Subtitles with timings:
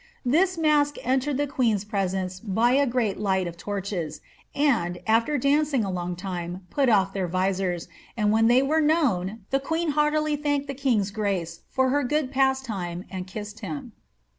[0.25, 4.19] This mask entered the queen's presence by a great light of torches,
[4.55, 9.41] and, afler dancing a long time, put off their visors; and when they were known,
[9.51, 13.91] the queen heartily thanked the king's grace for her good pastime, and kissed him.